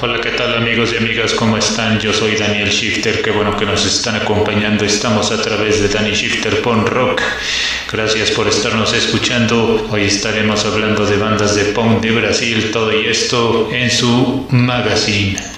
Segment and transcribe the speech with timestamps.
[0.00, 1.34] Hola, ¿qué tal amigos y amigas?
[1.34, 1.98] ¿Cómo están?
[1.98, 4.84] Yo soy Daniel Shifter, qué bueno que nos están acompañando.
[4.84, 7.20] Estamos a través de Danny Shifter Punk Rock.
[7.90, 9.88] Gracias por estarnos escuchando.
[9.90, 15.57] Hoy estaremos hablando de bandas de punk de Brasil, todo y esto en su magazine.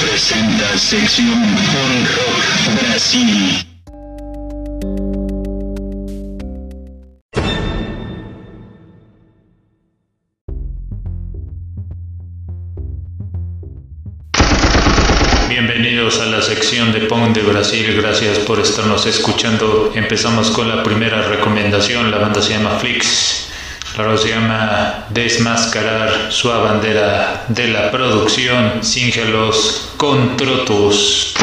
[0.00, 3.66] Presenta sección Punk Rock Brasil.
[15.48, 19.92] Bienvenidos a la sección de Punk de Brasil, gracias por estarnos escuchando.
[19.94, 23.47] Empezamos con la primera recomendación, la banda se llama Flix.
[23.96, 31.34] Se llama Desmascarar su bandera de la producción, Síngelos Controtus.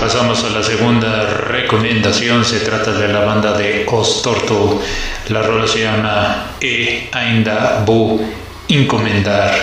[0.00, 4.82] Pasamos a la segunda recomendación, se trata de la banda de Ostorto.
[5.28, 8.20] La rola se llama E Ainda Bu
[8.68, 9.54] Encomendar.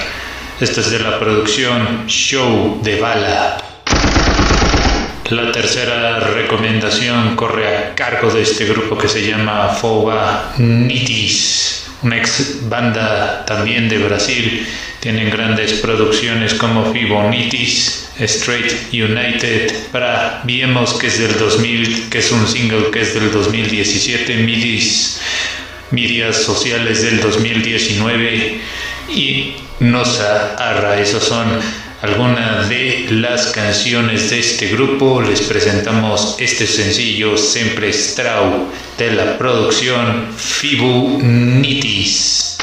[0.61, 3.70] Esta es de la producción Show de Bala.
[5.31, 12.17] La tercera recomendación corre a cargo de este grupo que se llama Foba Nitis, una
[12.17, 14.67] ex banda también de Brasil.
[14.99, 22.29] Tienen grandes producciones como Fibonitis, Straight United, para Viemos que es del 2000, que es
[22.33, 25.21] un single que es del 2017, Midis,
[25.91, 28.59] Medias Sociales del 2019
[29.15, 30.99] y Nosa Arra.
[30.99, 31.57] Esos son
[32.01, 35.21] algunas de las canciones de este grupo.
[35.21, 38.67] Les presentamos este sencillo Sempre Strau
[38.97, 42.57] de la producción Fibu Nitis.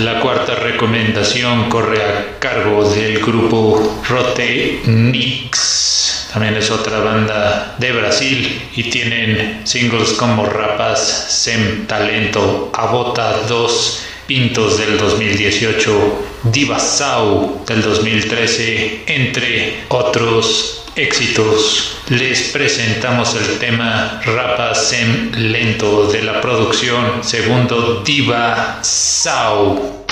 [0.00, 6.28] La cuarta recomendación corre a cargo del grupo Rote Nix.
[6.32, 14.09] También es otra banda de Brasil y tienen singles como Rapas, Sem Talento, Abota 2,
[14.30, 21.96] Pintos del 2018, Divasau del 2013, entre otros éxitos.
[22.10, 30.04] Les presentamos el tema Rapasem Lento de la producción segundo Divasau.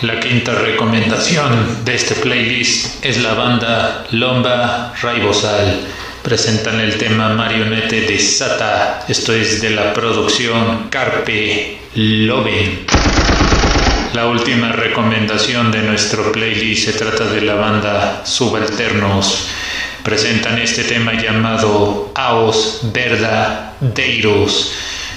[0.00, 5.80] La quinta recomendación de este playlist es la banda Lomba Raibosal.
[6.22, 9.06] Presentan el tema Marionete de Sata.
[9.08, 12.84] Esto es de la producción Carpe Loven.
[14.12, 19.48] La última recomendación de nuestro playlist se trata de la banda Subalternos.
[20.04, 24.74] Presentan este tema llamado Aos Verdadeiros.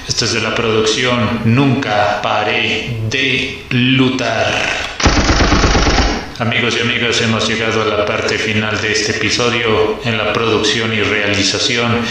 [0.07, 4.92] Esto es de la producción Nunca Paré de Lutar.
[6.43, 10.93] Amigos y amigas, hemos llegado a la parte final de este episodio en la producción
[10.93, 12.01] y realización.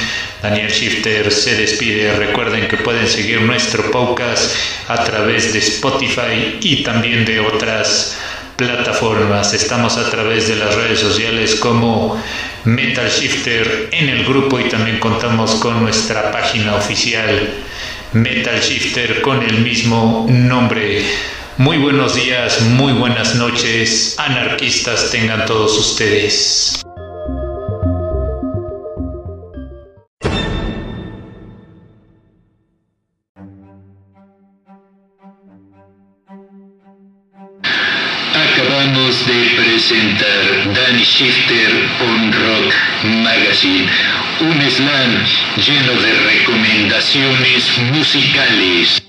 [0.43, 2.17] Daniel Shifter se despide.
[2.17, 4.57] Recuerden que pueden seguir nuestro podcast
[4.89, 8.19] a través de Spotify y también de otras
[8.57, 9.53] plataformas.
[9.53, 12.19] Estamos a través de las redes sociales como
[12.65, 17.51] Metal Shifter en el grupo y también contamos con nuestra página oficial
[18.15, 21.05] Metal Shifter con el mismo nombre.
[21.63, 26.83] Muy buenos días, muy buenas noches, anarquistas tengan todos ustedes.
[38.35, 41.71] Acabamos de presentar Danny Shifter
[42.11, 42.75] on Rock
[43.23, 43.89] Magazine,
[44.41, 45.25] un slam
[45.65, 49.02] lleno de recomendaciones musicales.